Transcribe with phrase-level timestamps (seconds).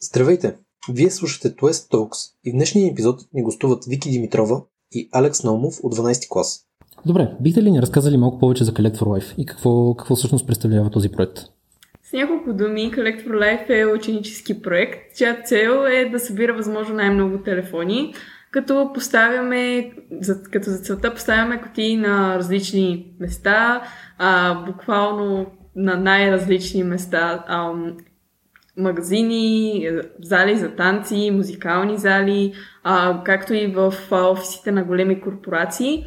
[0.00, 0.56] Здравейте!
[0.92, 5.74] Вие слушате Twist Talks и в днешния епизод ни гостуват Вики Димитрова и Алекс Наумов
[5.82, 6.66] от 12 клас.
[7.06, 10.46] Добре, бихте ли ни разказали малко повече за Collect for Life и какво, какво всъщност
[10.46, 11.38] представлява този проект?
[12.02, 16.94] С няколко думи, Collect for Life е ученически проект, чиято цел е да събира възможно
[16.94, 18.14] най-много телефони,
[18.50, 19.92] като поставяме,
[20.52, 23.82] като за целта поставяме котии на различни места,
[24.18, 25.46] а, буквално
[25.76, 27.44] на най-различни места.
[27.48, 27.72] А,
[28.78, 29.88] магазини,
[30.22, 32.52] зали за танци, музикални зали,
[32.84, 36.04] а, както и в офисите на големи корпорации.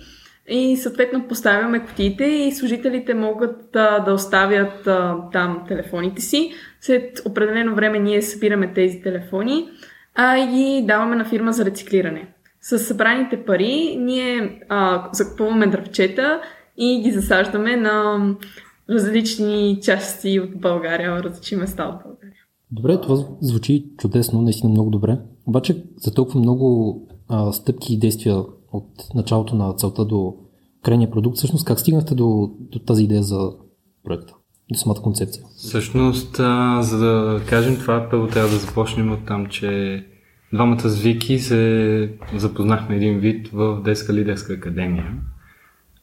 [0.48, 6.54] И съответно поставяме котиите и служителите могат а, да оставят а, там телефоните си.
[6.82, 9.70] След определено време ние събираме тези телефони
[10.16, 12.28] а, и ги даваме на фирма за рециклиране.
[12.62, 16.42] С събраните пари ние а, закупуваме дръвчета
[16.78, 18.20] и ги засаждаме на
[18.90, 22.41] различни части от България, различни места от България.
[22.72, 25.20] Добре, това звучи чудесно, наистина много добре.
[25.46, 26.98] Обаче за толкова много
[27.30, 30.36] а, стъпки и действия от началото на целта до
[30.84, 33.52] крайния продукт, всъщност как стигнахте до, до тази идея за
[34.04, 34.34] проекта,
[34.72, 35.44] до самата концепция?
[35.58, 40.04] Всъщност, а, за да кажем това, първо трябва да започнем от там, че
[40.54, 45.14] двамата с Вики се запознахме един вид в Детска лидерска академия.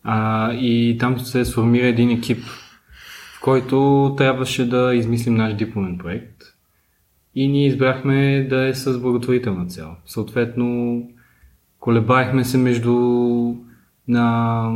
[0.02, 2.38] А, и там се сформира един екип,
[3.38, 6.57] в който трябваше да измислим наш дипломен проект
[7.38, 9.90] и ние избрахме да е с благотворителна цел.
[10.06, 11.02] Съответно,
[11.80, 12.94] колебаехме се между
[14.08, 14.70] на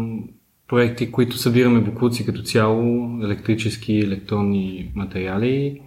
[0.68, 5.80] проекти, които събираме буклуци като цяло, електрически и електронни материали,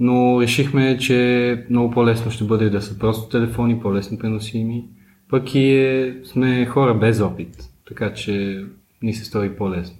[0.00, 4.84] но решихме, че много по-лесно ще бъде да са просто телефони, по-лесно преносими.
[5.28, 7.56] Пък и е, сме хора без опит,
[7.88, 8.64] така че
[9.02, 9.96] ни се стори по-лесно.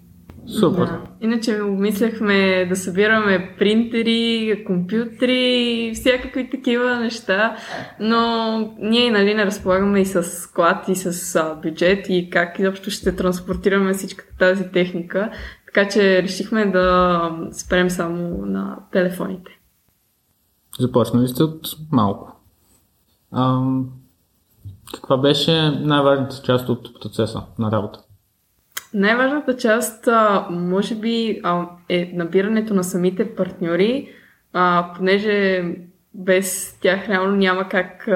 [0.46, 0.84] Супер.
[0.84, 1.00] Да.
[1.20, 7.56] Иначе обмисляхме да събираме принтери, компютри, всякакви такива неща,
[8.00, 12.90] но ние нали не разполагаме и с склад и с а, бюджет и как изобщо
[12.90, 15.30] ще транспортираме всичката тази техника,
[15.66, 19.58] така че решихме да спрем само на телефоните.
[20.78, 22.36] Започнали сте от малко.
[23.32, 23.88] Ам,
[24.94, 28.00] каква беше най-важната част от процеса на работа?
[28.94, 30.08] Най-важната част,
[30.50, 31.42] може би,
[31.88, 34.08] е набирането на самите партньори,
[34.96, 35.64] понеже
[36.14, 38.08] без тях реално няма как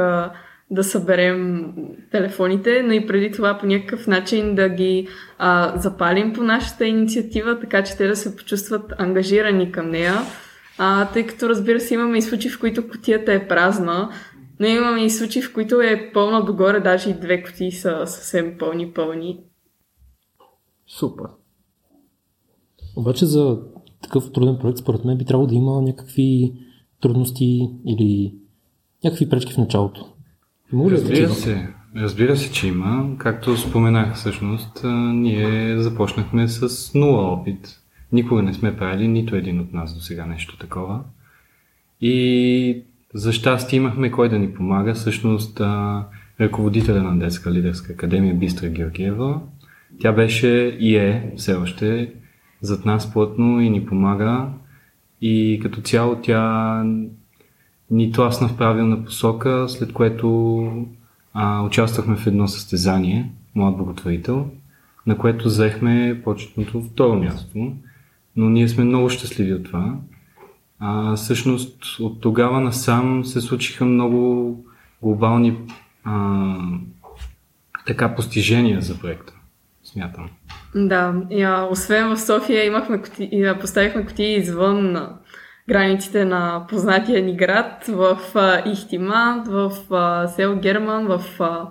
[0.70, 1.72] да съберем
[2.10, 5.08] телефоните, но и преди това по някакъв начин да ги
[5.38, 10.14] а, запалим по нашата инициатива, така че те да се почувстват ангажирани към нея.
[10.78, 14.10] А, тъй като разбира се имаме и случаи, в които котията е празна,
[14.60, 18.58] но имаме и случаи, в които е пълна догоре, даже и две котии са съвсем
[18.58, 19.40] пълни-пълни.
[20.86, 21.26] Супер.
[22.96, 23.60] Обаче за
[24.02, 26.52] такъв труден проект, според мен, би трябвало да има някакви
[27.00, 28.34] трудности или
[29.04, 30.06] някакви пречки в началото.
[30.72, 33.16] Може разбира да се, разбира се, че има.
[33.18, 34.80] Както споменах всъщност,
[35.14, 37.80] ние започнахме с нула опит.
[38.12, 41.00] Никога не сме правили нито един от нас до сега нещо такова.
[42.00, 42.82] И
[43.14, 44.94] за щастие имахме кой да ни помага.
[44.94, 45.60] Всъщност,
[46.40, 49.40] ръководителя на Детска лидерска академия Бистра Георгиева
[50.00, 52.12] тя беше и е все още
[52.60, 54.48] зад нас плътно и ни помага.
[55.20, 56.82] И като цяло тя
[57.90, 60.86] ни тласна в правилна посока, след което
[61.34, 64.50] а, участвахме в едно състезание, Млад благотворител,
[65.06, 67.72] на което взехме почетното второ място.
[68.36, 69.96] Но ние сме много щастливи от това.
[70.78, 74.58] А, всъщност от тогава насам се случиха много
[75.02, 75.56] глобални
[76.04, 76.56] а,
[77.86, 79.33] така постижения за проекта
[79.94, 80.30] смятам.
[80.74, 85.18] Да, и, а, освен в София имахме коти, и, а, поставихме кутии извън на
[85.68, 91.68] границите на познатия ни град, в а, Ихтиман, в а, село Герман, в а,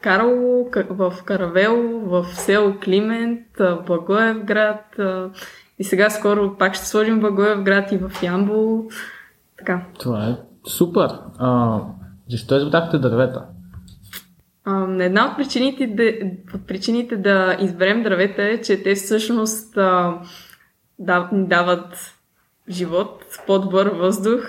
[0.00, 4.98] Карлово, в Каравело, в село Климент, в Благоевград.
[4.98, 5.30] А,
[5.78, 8.88] и сега скоро пак ще сложим Благоевград и в Ямбол.
[9.58, 9.82] Така.
[9.98, 10.36] Това е
[10.66, 11.10] супер.
[11.38, 11.80] А,
[12.28, 13.44] защо избрахте дървета?
[15.00, 16.12] Една от причините, да,
[16.54, 19.74] от причините да изберем дървета е, че те всъщност
[20.98, 22.14] да, ни дават
[22.70, 24.44] живот, по-добър въздух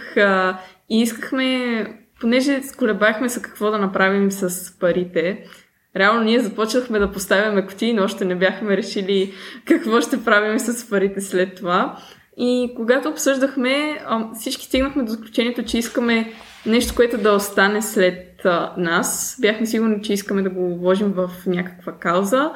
[0.90, 1.86] и искахме,
[2.20, 5.44] понеже сколебахме се какво да направим с парите,
[5.96, 9.34] реално ние започнахме да поставяме кутии, но още не бяхме решили
[9.66, 11.98] какво ще правим с парите след това.
[12.38, 14.02] И когато обсъждахме,
[14.40, 16.34] всички стигнахме до заключението, че искаме
[16.66, 18.29] нещо, което да остане след
[18.78, 19.38] нас.
[19.42, 22.52] Бяхме сигурни, че искаме да го вложим в някаква кауза.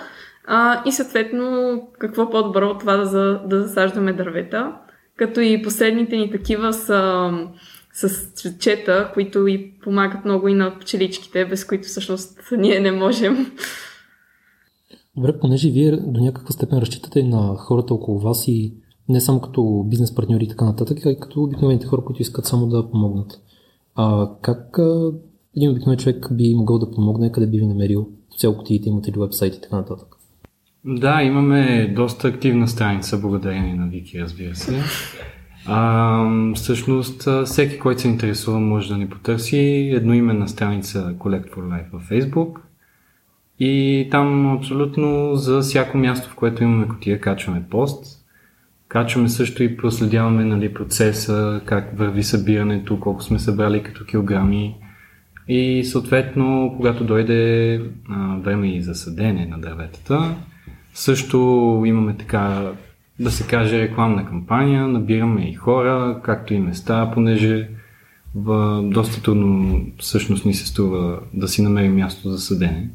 [0.45, 4.73] А, и съответно, какво по-добро от това да, да засаждаме дървета.
[5.15, 7.31] Като и последните ни такива са
[7.93, 13.51] с цветчета, които и помагат много и на пчеличките, без които всъщност ние не можем.
[15.15, 18.73] Добре, понеже вие до някаква степен разчитате на хората около вас и
[19.09, 22.45] не само като бизнес партньори и така нататък, а и като обикновените хора, които искат
[22.45, 23.41] само да помогнат.
[23.95, 24.79] А как
[25.57, 29.19] един обикновен човек би могъл да помогне, къде би ви намерил цяло кутиите, имате ли
[29.19, 30.07] вебсайт и така нататък?
[30.85, 34.81] Да, имаме доста активна страница, благодарение на Вики, разбира се.
[35.65, 41.91] А, всъщност, всеки, който се интересува, може да ни потърси едноименна страница Collect for Life
[41.93, 42.59] във Facebook.
[43.59, 48.25] И там абсолютно за всяко място, в което имаме котия, качваме пост.
[48.87, 54.75] Качваме също и проследяваме нали, процеса, как върви събирането, колко сме събрали като килограми.
[55.47, 57.75] И съответно, когато дойде
[58.09, 60.35] а, време и за съдене на дърветата,
[60.93, 61.37] също
[61.85, 62.71] имаме така,
[63.19, 67.69] да се каже, рекламна кампания, набираме и хора, както и места, понеже
[68.35, 72.89] в, доста трудно всъщност ни се струва да си намерим място за съдене.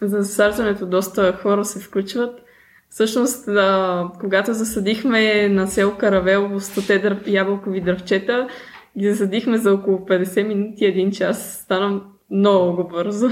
[0.00, 2.42] За засаждането доста хора се включват.
[2.90, 7.22] Всъщност, да, когато засадихме на село Каравелово 100 дър...
[7.26, 8.48] ябълкови дръвчета,
[8.98, 11.60] ги засадихме за около 50 минути, един час.
[11.64, 13.28] Стана много бързо.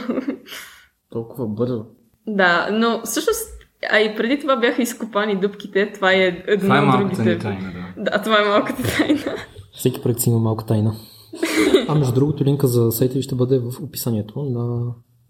[1.11, 1.85] Толкова бързо.
[2.27, 3.51] Да, но всъщност,
[3.91, 5.93] а и преди това бяха изкопани дубките.
[5.93, 7.35] Това е едно Това е от другите.
[7.35, 8.11] ни тайна, да.
[8.11, 9.37] Да, това е малката тайна.
[9.73, 10.95] Всеки проект си има малка тайна.
[11.89, 14.65] А между другото, линка за сайта ви ще бъде в описанието на,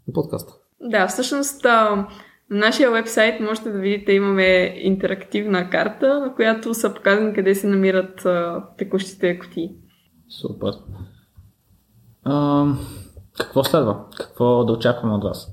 [0.09, 0.53] на подкаста.
[0.81, 2.07] Да, всъщност а,
[2.51, 7.67] на нашия вебсайт можете да видите, имаме интерактивна карта, на която са показани къде се
[7.67, 9.71] намират а, текущите кутии.
[10.29, 10.73] Супер.
[12.25, 12.67] А,
[13.39, 13.97] какво следва?
[14.19, 15.51] Какво да очакваме от вас?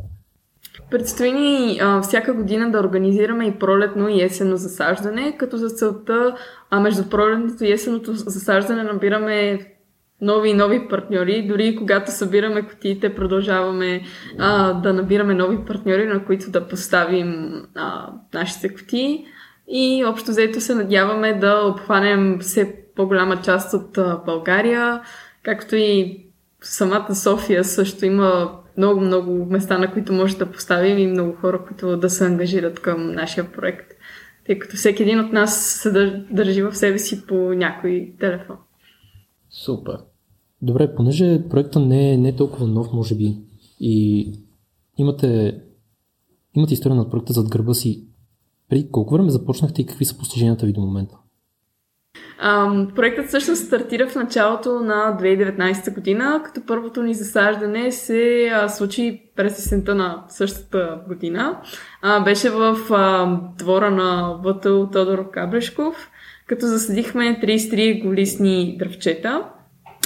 [0.92, 6.36] Предстои ни а, всяка година да организираме и пролетно и есенно засаждане, като за целта
[6.70, 9.60] а между пролетното и есеното засаждане набираме
[10.22, 11.48] нови и нови партньори.
[11.48, 14.02] Дори когато събираме котиите, продължаваме
[14.40, 19.26] а, да набираме нови партньори, на които да поставим а, нашите котии.
[19.68, 25.02] И общо взето се надяваме да обхванем все по-голяма част от България,
[25.44, 26.26] както и
[26.62, 31.98] самата София също има много-много места, на които може да поставим и много хора, които
[31.98, 33.92] да се ангажират към нашия проект.
[34.46, 38.56] Тъй като всеки един от нас се дър- държи в себе си по някой телефон.
[39.50, 39.98] Супер.
[40.62, 43.38] Добре, понеже проектът не е, не е толкова нов, може би,
[43.80, 44.26] и
[44.98, 45.62] имате,
[46.54, 48.08] имате история на проекта зад гърба си,
[48.70, 51.18] преди колко време започнахте и какви са постиженията ви до момента?
[52.96, 59.22] Проектът всъщност стартира в началото на 2019 година, като първото ни засаждане се а, случи
[59.36, 61.60] през есента на същата година.
[62.02, 66.10] А, беше в а, двора на ВТУ Тодор Кабрешков,
[66.48, 69.44] като засадихме 33 голисни дръвчета.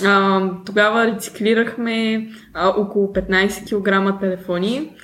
[0.06, 4.96] А, тогава рециклирахме а, около 15 кг телефони.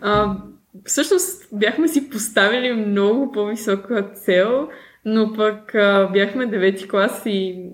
[0.00, 0.36] А,
[0.84, 4.68] всъщност бяхме си поставили много по-висока цел,
[5.04, 7.70] но пък а, бяхме девети клас и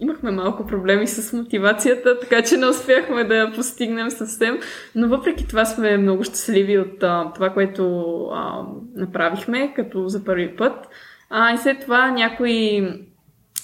[0.00, 4.58] имахме малко проблеми с мотивацията, така че не успяхме да я постигнем съвсем.
[4.94, 8.62] Но въпреки това сме много щастливи от а, това, което а,
[8.96, 10.88] направихме, като за първи път.
[11.30, 12.82] А, и след това някой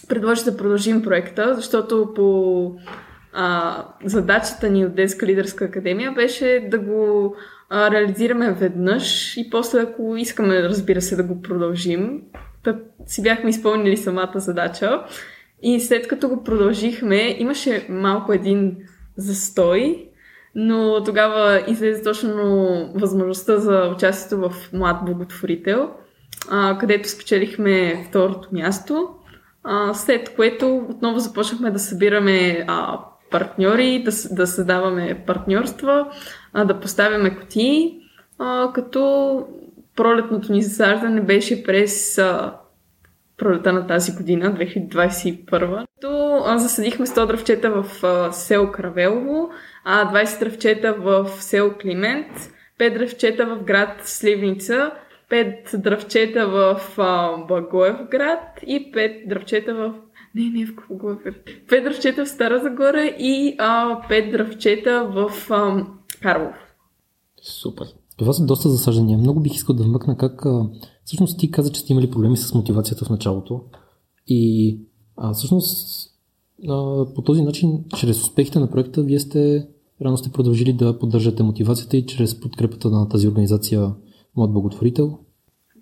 [0.09, 2.75] предложи да продължим проекта, защото по
[3.33, 7.35] а, задачата ни от Детска лидерска академия беше да го
[7.71, 12.21] а, реализираме веднъж и после, ако искаме, разбира се, да го продължим,
[12.65, 15.05] да си бяхме изпълнили самата задача.
[15.63, 18.77] И след като го продължихме, имаше малко един
[19.17, 20.09] застой,
[20.55, 22.35] но тогава излезе точно
[22.95, 25.91] възможността за участието в Млад благотворител,
[26.51, 29.09] а, където спечелихме второто място,
[29.65, 32.99] а, след което отново започнахме да събираме а,
[33.31, 36.07] партньори, да, да създаваме партньорства,
[36.53, 37.99] а, да поставяме кутии,
[38.39, 39.45] а, като
[39.97, 42.57] пролетното ни засаждане беше през а,
[43.37, 45.87] пролета на тази година, 2021.
[46.01, 49.51] То а, засадихме 100 дръвчета в а, село Кравелово,
[49.85, 52.27] а 20 дръвчета в село Климент,
[52.81, 54.91] 5 дръвчета в град Сливница,
[55.31, 59.95] 5 дръвчета в а, Благоевград и 5 дръвчета в
[60.35, 61.35] не, не в Благоевград.
[61.45, 65.87] 5 дръвчета в Стара Загора и а, 5 дръвчета в а,
[66.23, 66.57] Карлов.
[67.43, 67.87] Супер.
[68.17, 69.19] Това са доста засаждания.
[69.19, 70.47] Много бих искал да вмъкна как...
[70.47, 70.69] А,
[71.05, 73.61] всъщност ти каза, че сте имали проблеми с мотивацията в началото.
[74.27, 74.79] И
[75.17, 76.09] а, всъщност
[76.69, 79.67] а, по този начин, чрез успехите на проекта, вие сте
[80.05, 83.91] рано сте продължили да поддържате мотивацията и чрез подкрепата на тази организация
[84.37, 85.19] Млад благотворител.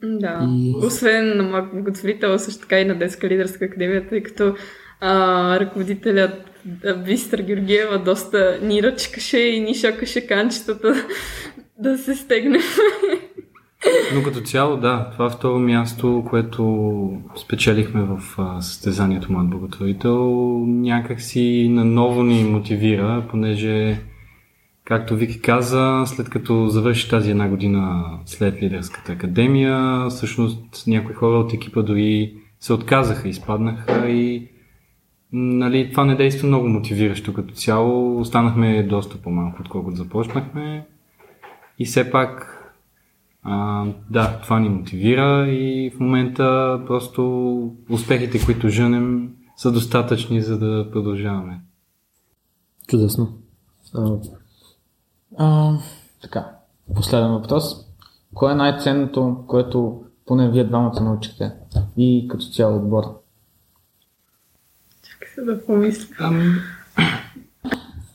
[0.02, 0.48] Да.
[0.50, 4.54] И- Освен на Млад благотворител, също така и на Детска лидерска академия, тъй като
[5.00, 6.32] а, ръководителят
[6.84, 10.94] а, Бистър Георгиева доста ни ръчкаше и ни шокаше канчетата
[11.80, 12.62] да се стегнем.
[14.14, 18.20] Но като цяло, да, това второ място, което спечелихме в
[18.60, 20.20] състезанието Млад благотворител,
[20.66, 24.00] някак си наново ни мотивира, понеже,
[24.84, 31.38] както Вики каза, след като завърши тази една година след Лидерската академия, всъщност някои хора
[31.38, 34.48] от екипа дори се отказаха, изпаднаха и
[35.32, 38.20] нали, това не действа много мотивиращо като цяло.
[38.20, 40.86] Останахме доста по-малко, отколкото започнахме.
[41.80, 42.56] И все пак
[43.42, 50.58] а, да, това ни мотивира и в момента просто успехите, които женем, са достатъчни, за
[50.58, 51.60] да продължаваме.
[52.88, 53.38] Чудесно.
[53.94, 54.16] А,
[55.38, 55.78] А,
[56.22, 56.50] така,
[56.94, 57.64] последен въпрос.
[58.34, 61.52] Кое е най-ценното, което поне вие двамата научихте
[61.96, 63.04] и като цяло отбор?
[65.02, 66.14] Чакай се да помисля.
[66.18, 66.44] Ами,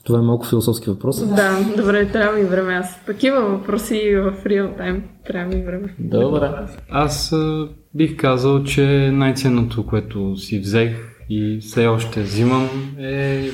[0.06, 1.26] това е малко философски въпрос.
[1.28, 2.74] Да, добре, трябва ми време.
[2.74, 5.02] Аз такива въпроси в реал тайм.
[5.26, 5.94] Трябва ми време.
[5.98, 6.50] Добре.
[6.90, 13.48] аз а, бих казал, че най-ценното, което си взех и все още взимам е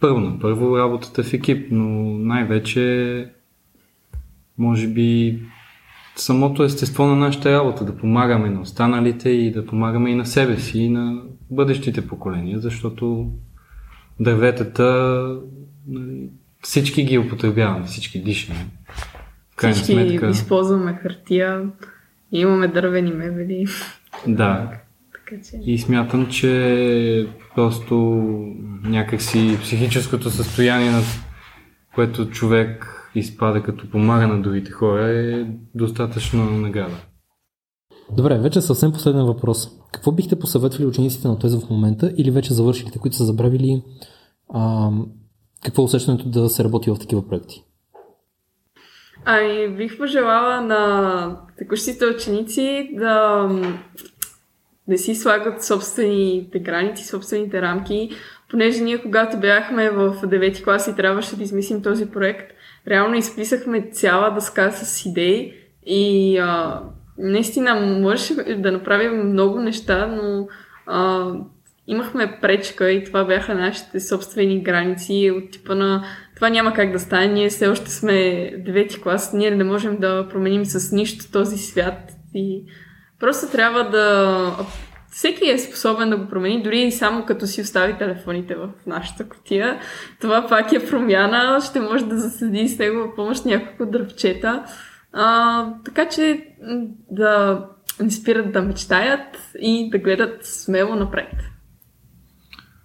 [0.00, 3.26] първо на първо работата в екип, но най-вече
[4.58, 5.38] може би
[6.16, 10.56] самото естество на нашата работа, да помагаме на останалите и да помагаме и на себе
[10.56, 13.30] си и на бъдещите поколения, защото
[14.20, 15.26] дърветата
[15.88, 16.30] нали,
[16.62, 18.66] всички ги употребяваме, всички дишаме.
[19.50, 21.70] В крайна Всички сметка, използваме хартия,
[22.32, 23.66] имаме дървени мебели.
[24.26, 24.70] да.
[25.12, 25.56] Така че...
[25.70, 27.94] И смятам, че просто
[28.84, 31.00] някакси психическото състояние, на
[31.94, 36.96] което човек изпада като помага на другите хора е достатъчно награда.
[38.16, 39.68] Добре, вече съвсем последен въпрос.
[39.92, 43.82] Какво бихте посъветвали учениците на тези в момента или вече завършилите, които са забравили
[44.54, 44.90] а,
[45.64, 47.64] какво е усещането да се работи в такива проекти?
[49.24, 53.48] Ами, бих пожелала на текущите ученици да
[54.88, 58.10] да си слагат собствените граници, собствените рамки,
[58.50, 62.52] понеже ние когато бяхме в 9 клас и трябваше да измислим този проект,
[62.88, 65.54] реално изписахме цяла дъска с идеи
[65.86, 66.82] и а,
[67.18, 70.48] наистина можеше да направим много неща, но
[70.86, 71.32] а,
[71.88, 76.04] имахме пречка и това бяха нашите собствени граници от типа на
[76.34, 80.28] това няма как да стане, ние все още сме 9 клас, ние не можем да
[80.28, 82.64] променим с нищо този свят и
[83.20, 84.56] просто трябва да...
[85.10, 89.28] Всеки е способен да го промени, дори и само като си остави телефоните в нашата
[89.28, 89.80] котия.
[90.20, 94.64] Това пак е промяна, ще може да заседи с негова помощ няколко дръвчета.
[95.12, 96.46] А, така че
[97.10, 97.64] да
[98.00, 101.32] не спират да мечтаят и да гледат смело напред.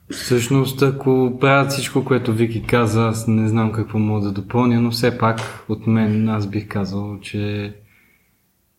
[0.10, 4.92] Всъщност, ако правят всичко, което Вики каза, аз не знам какво мога да допълня, но
[4.92, 7.74] все пак от мен аз бих казал, че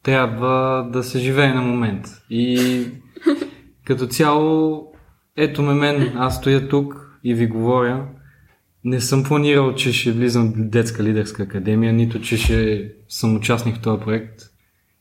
[0.03, 2.07] трябва да се живее на момент.
[2.31, 2.59] И
[3.85, 4.87] като цяло,
[5.37, 8.07] ето ме мен, аз стоя тук и ви говоря.
[8.85, 13.77] Не съм планирал, че ще влизам в детска лидерска академия, нито че ще съм участник
[13.77, 14.43] в този проект.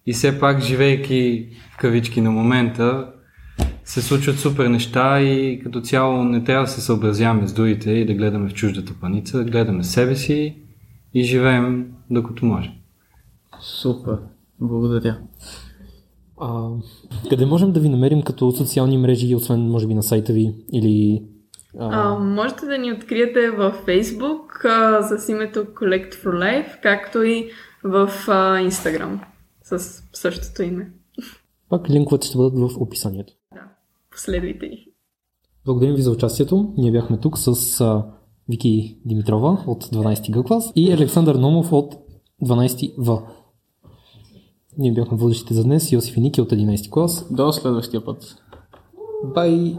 [0.06, 3.14] И все пак, живейки в кавички на момента,
[3.86, 8.06] се случват супер неща и като цяло не трябва да се съобразяваме с другите и
[8.06, 10.58] да гледаме в чуждата паница, да гледаме себе си
[11.14, 12.72] и живеем докато можем.
[13.62, 14.18] Супер.
[14.62, 15.20] Благодаря.
[16.42, 16.70] А,
[17.30, 21.24] къде можем да ви намерим като социални мрежи, освен може би на сайта ви или...
[21.80, 27.50] А, можете да ни откриете във Facebook а, с името Collect for Life, както и
[27.84, 29.20] в а, Instagram
[29.64, 30.92] с същото име.
[31.70, 33.34] Пак линковете ще бъдат в описанието.
[34.16, 34.86] Последвайте ни.
[35.66, 36.74] Благодарим ви за участието.
[36.78, 38.06] Ние бяхме тук с а,
[38.50, 41.96] Вики Димитрова от 12 Г клас и Александър Номов от
[42.44, 43.22] 12 В.
[44.78, 47.28] Ние бяхме водещите за днес, Йосиф и Ники от 11 клас.
[47.32, 48.36] До следващия път.
[49.34, 49.78] Бай!